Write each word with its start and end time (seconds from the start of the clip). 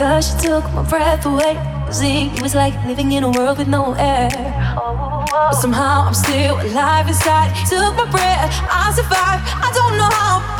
Cause 0.00 0.30
she 0.30 0.48
took 0.48 0.64
my 0.72 0.82
breath 0.88 1.26
away. 1.26 1.60
Seeing 1.90 2.34
it 2.34 2.42
was 2.42 2.54
like 2.54 2.72
living 2.86 3.12
in 3.12 3.22
a 3.22 3.30
world 3.30 3.58
with 3.58 3.68
no 3.68 3.92
air. 3.98 4.30
But 5.30 5.52
somehow 5.52 6.06
I'm 6.06 6.14
still 6.14 6.58
alive 6.58 7.06
inside. 7.06 7.54
Took 7.68 7.94
my 7.96 8.10
breath, 8.10 8.50
I 8.70 8.90
survived. 8.96 9.44
I 9.60 9.70
don't 9.74 9.98
know 9.98 10.08
how. 10.08 10.59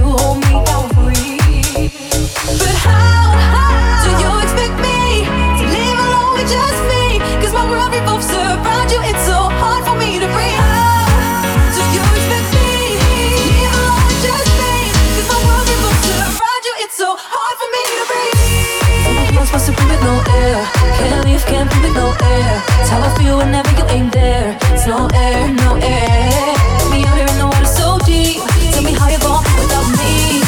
no 22.11 22.27
air. 22.27 22.63
It's 22.79 22.89
how 22.89 23.01
I 23.01 23.09
feel 23.17 23.37
whenever 23.37 23.69
you 23.71 23.85
ain't 23.89 24.11
there. 24.11 24.57
It's 24.73 24.87
no 24.87 25.07
air, 25.13 25.47
no 25.53 25.75
air. 25.75 26.55
Out 27.07 27.17
here 27.17 27.27
in 27.27 27.37
the 27.37 27.45
water 27.45 27.65
so 27.65 27.97
deep. 28.05 28.41
Tell 28.71 28.83
me 28.83 28.93
how 28.93 29.07
you're 29.07 29.19
without 29.59 29.87
me. 29.97 30.41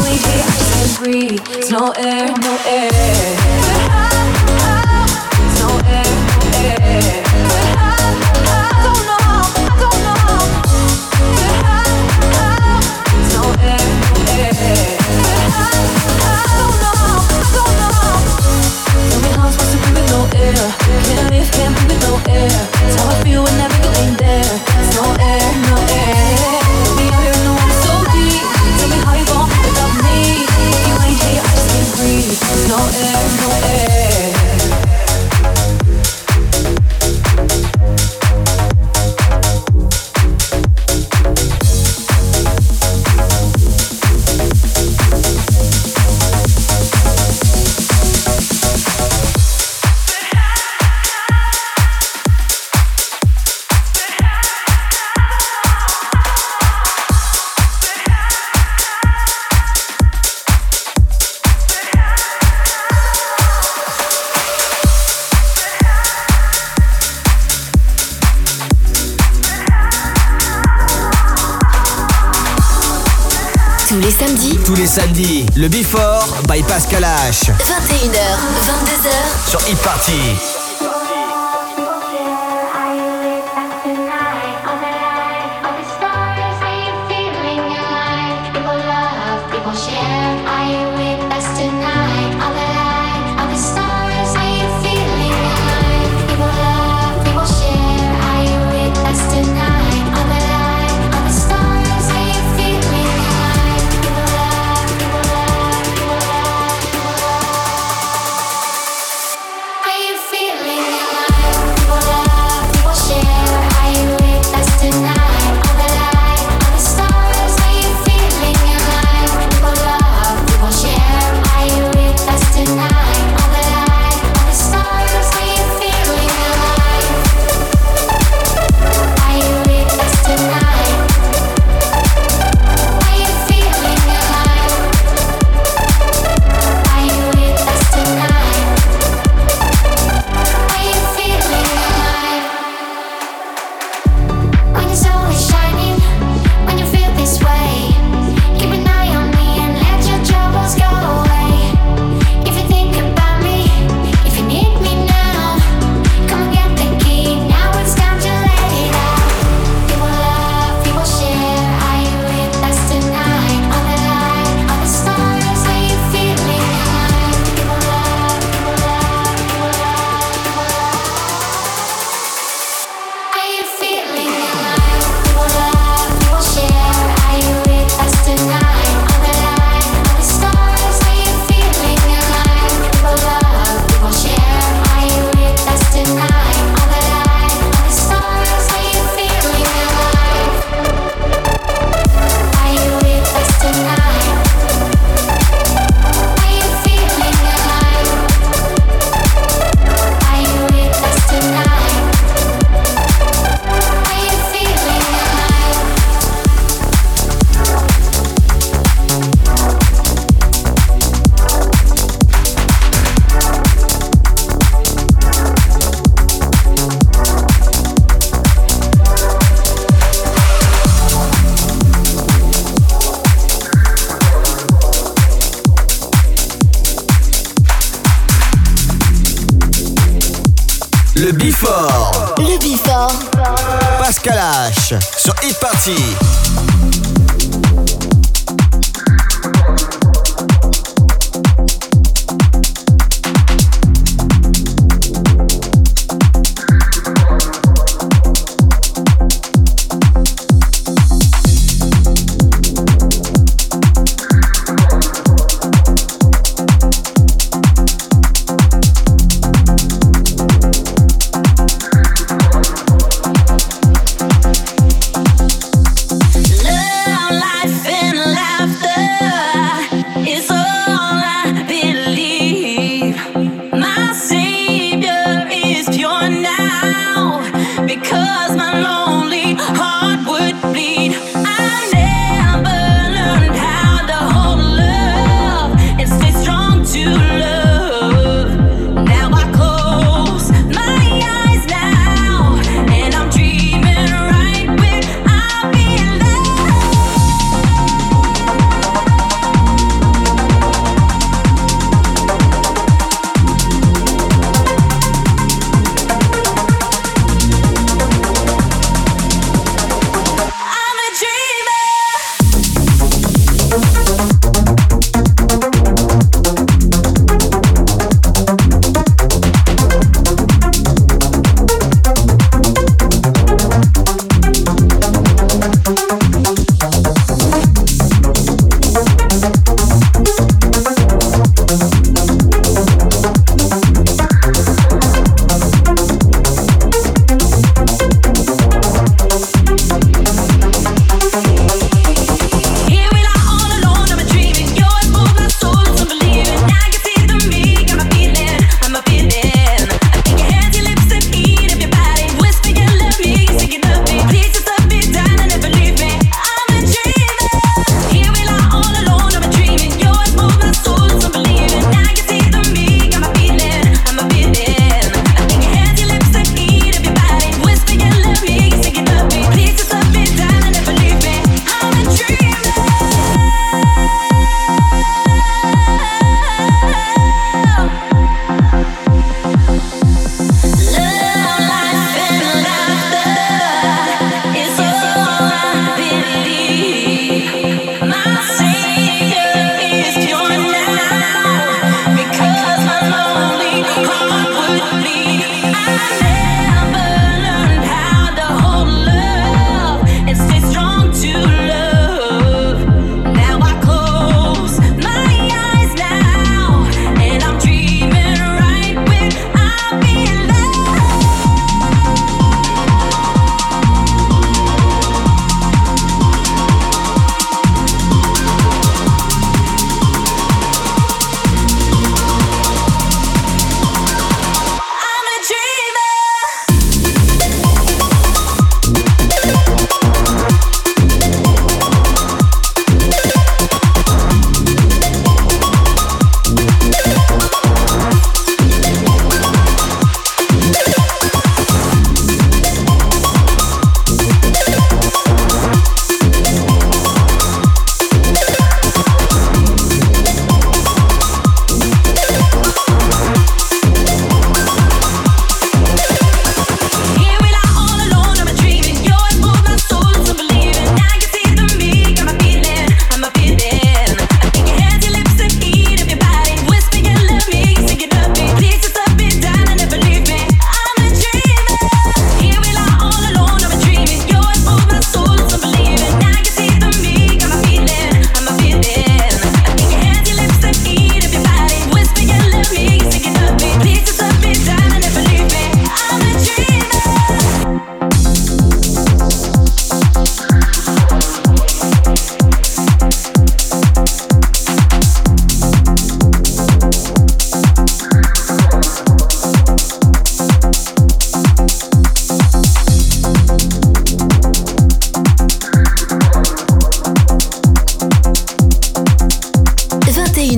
Ain't 0.00 0.24
here, 0.26 0.44
I 0.46 0.56
can't 0.72 0.98
breathe. 0.98 1.40
It's 1.58 1.70
no 1.70 1.90
air, 1.92 2.32
no 2.38 2.58
air. 2.66 3.89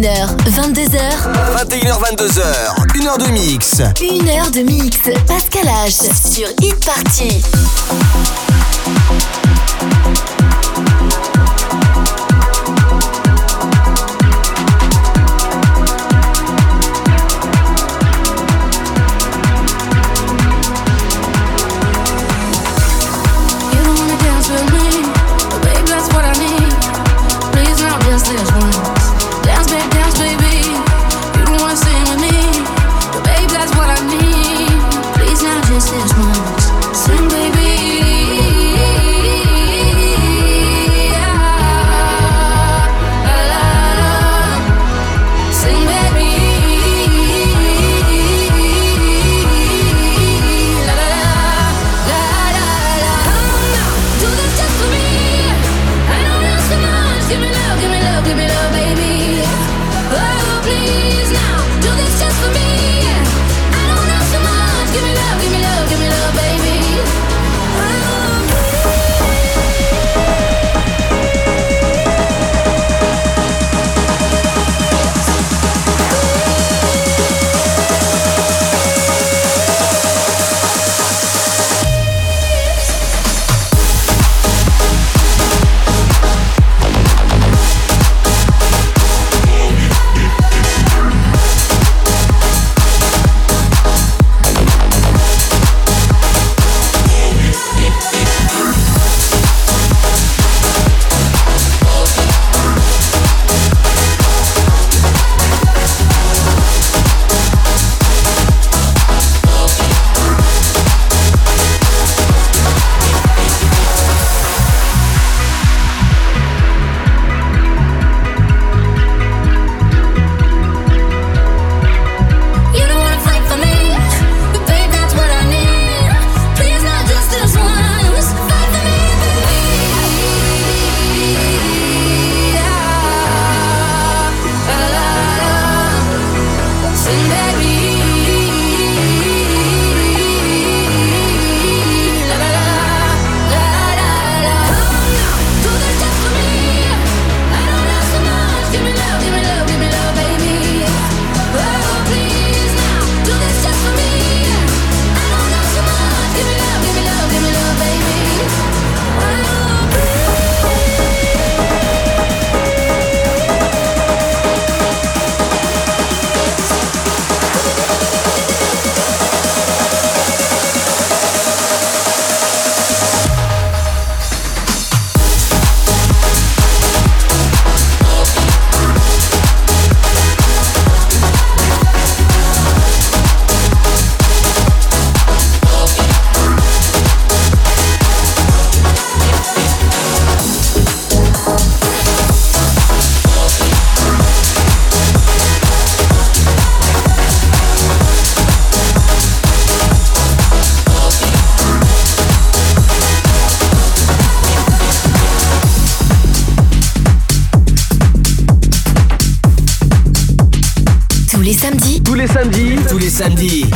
21h, 0.02 0.34
22h. 0.46 0.98
21h, 1.54 1.94
22h. 2.00 2.42
1 3.00 3.06
heure 3.06 3.18
de 3.18 3.26
mix. 3.28 3.80
1 3.80 4.26
heure 4.26 4.50
de 4.50 4.62
mix. 4.62 4.98
Pascal 5.28 5.64
H. 5.64 6.10
Sur 6.34 6.48
Hit 6.60 6.84
Party. 6.84 7.40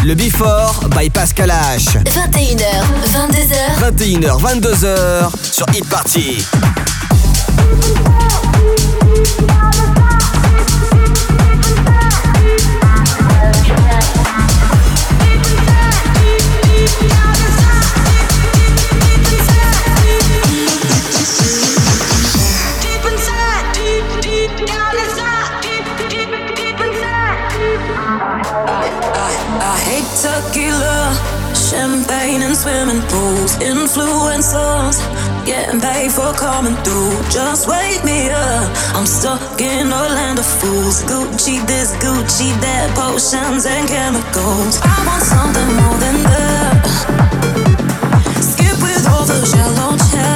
Le 0.07 0.14
Before 0.14 0.88
by 0.95 1.11
Pascal 1.11 1.51
H. 1.51 1.97
21h, 2.07 2.62
22h. 3.11 3.59
21h, 3.81 4.40
22h 4.40 5.31
sur 5.42 5.66
Hit 5.75 5.85
Party. 5.88 6.38
getting 35.46 35.80
paid 35.80 36.11
for 36.11 36.35
coming 36.35 36.74
through. 36.82 37.14
Just 37.30 37.68
wake 37.68 38.04
me 38.04 38.28
up. 38.30 38.68
I'm 38.94 39.06
stuck 39.06 39.61
in 39.61 39.87
a 39.87 40.02
land 40.18 40.38
of 40.38 40.44
fools. 40.44 41.04
Gucci 41.04 41.64
this, 41.66 41.92
Gucci 42.02 42.50
that, 42.61 42.90
potions 42.98 43.64
and 43.64 43.88
chemicals. 43.88 44.80
I 44.82 44.98
want 45.06 45.22
something 45.22 45.70
more 45.78 45.98
than 46.02 46.16
that. 46.30 46.82
Skip 48.42 48.76
with 48.82 49.06
all 49.09 49.24
the 49.24 49.46
shallow. 49.46 50.36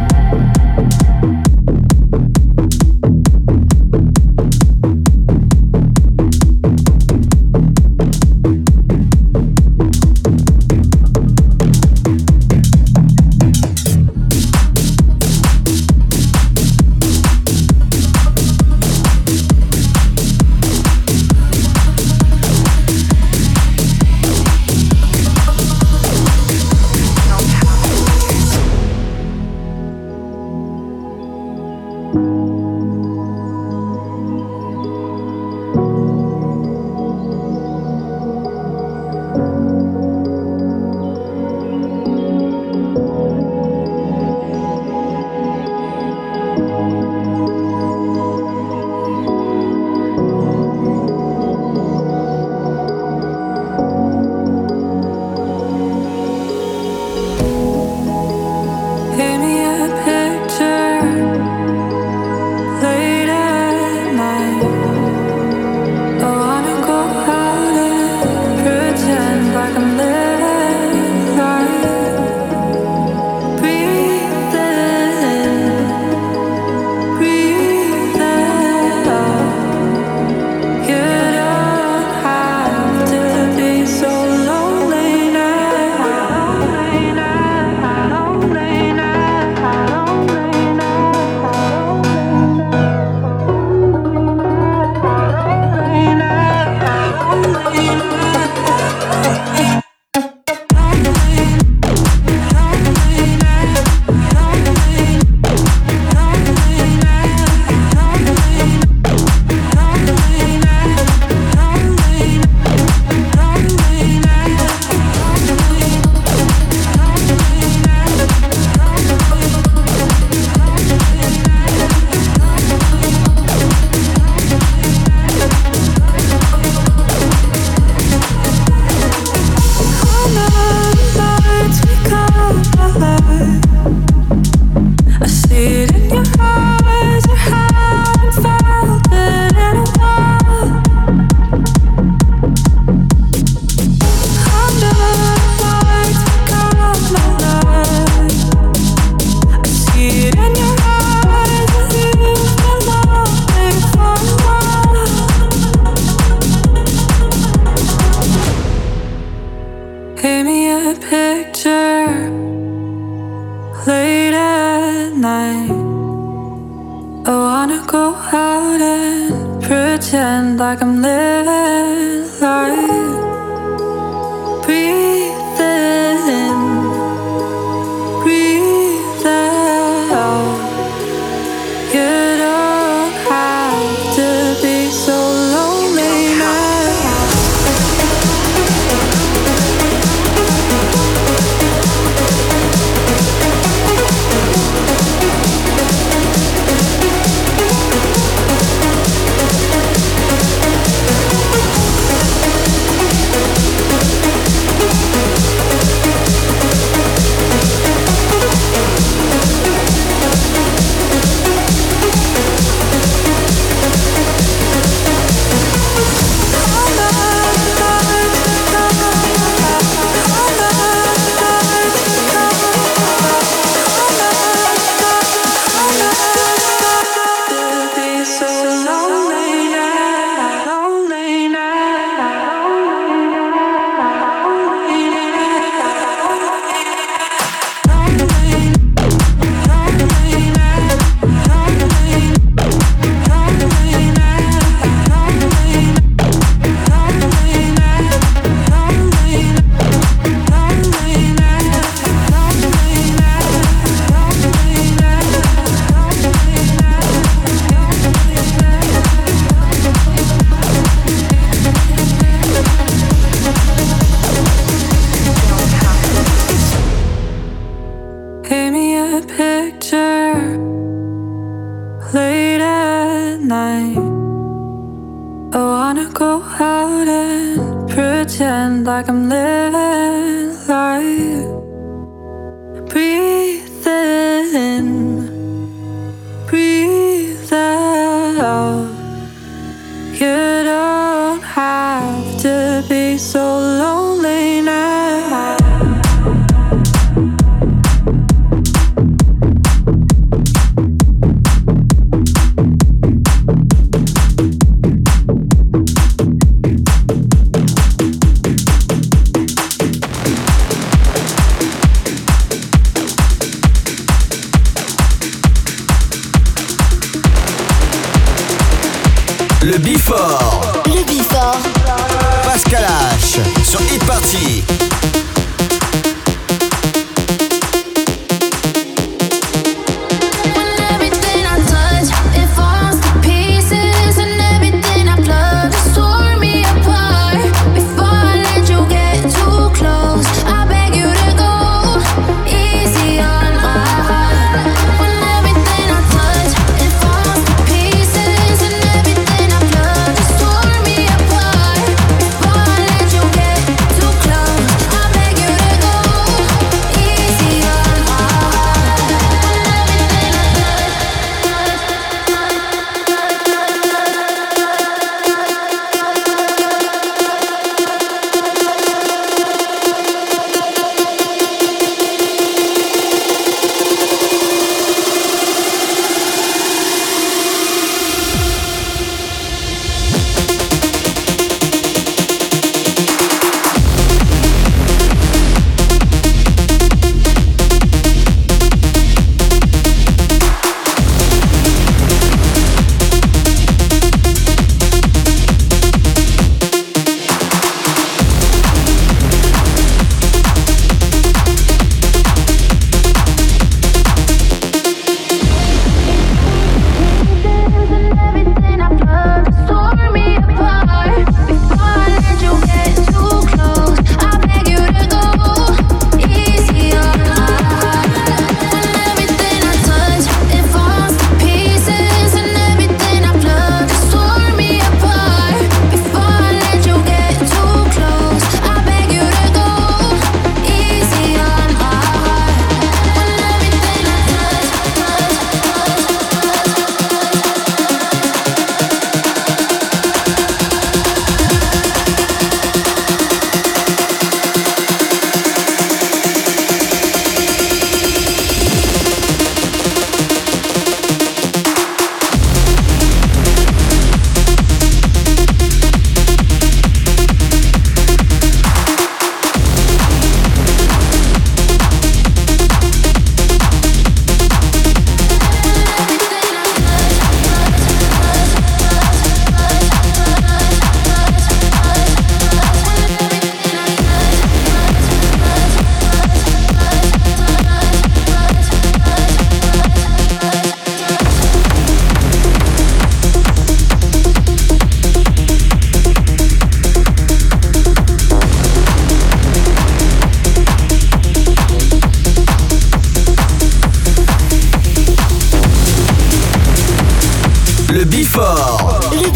Bifort. 498.21 498.99
Le. 499.13 499.31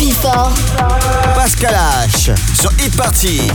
Pascal 1.34 1.74
H. 1.74 2.36
Sur 2.54 2.72
Hit 2.74 2.96
Party. 2.96 3.52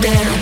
Congratulations. 0.00 0.37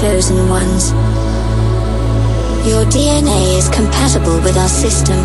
Chosen 0.00 0.36
ones. 0.50 0.92
Your 2.68 2.84
DNA 2.92 3.56
is 3.56 3.68
compatible 3.70 4.36
with 4.44 4.54
our 4.58 4.68
system. 4.68 5.16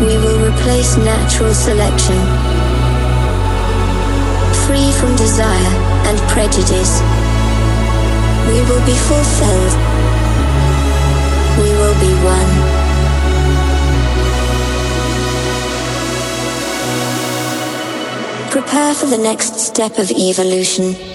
We 0.00 0.18
will 0.18 0.50
replace 0.50 0.96
natural 0.96 1.54
selection. 1.54 2.18
Free 4.66 4.90
from 4.98 5.14
desire 5.14 5.74
and 6.10 6.18
prejudice. 6.34 6.98
We 8.50 8.58
will 8.66 8.84
be 8.84 8.98
fulfilled. 9.06 9.74
We 11.62 11.70
will 11.78 11.96
be 12.02 12.12
one. 12.26 12.50
Prepare 18.50 18.94
for 18.94 19.06
the 19.06 19.18
next 19.18 19.60
step 19.60 19.98
of 19.98 20.10
evolution. 20.10 21.07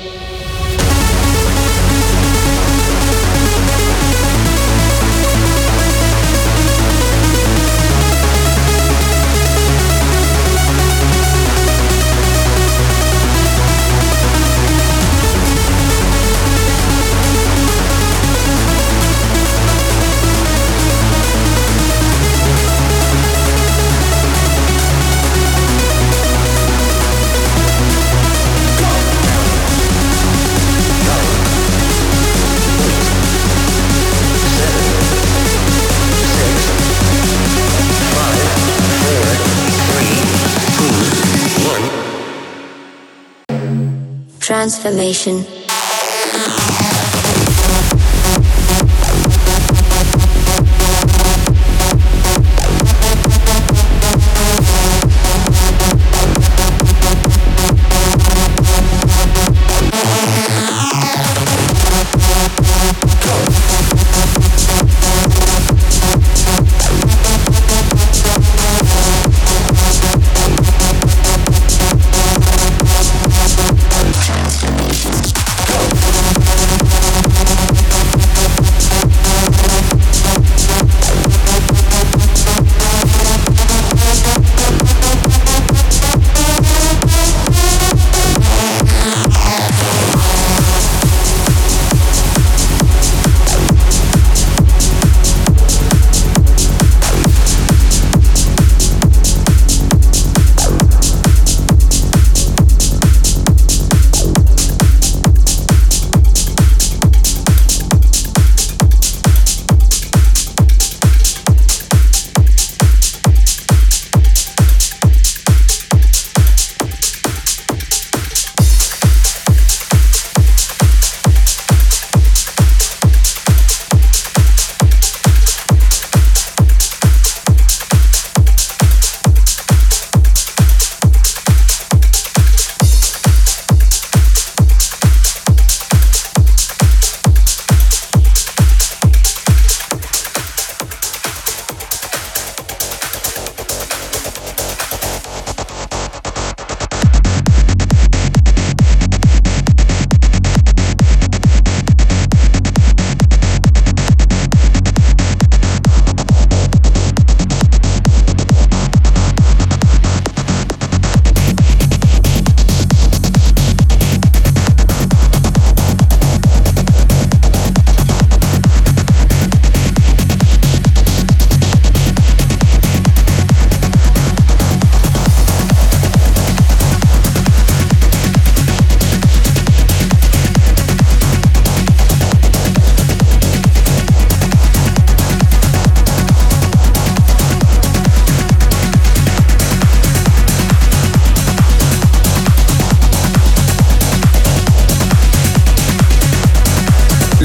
Transformation. 44.64 45.63